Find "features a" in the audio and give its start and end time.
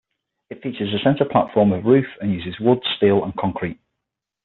0.63-1.03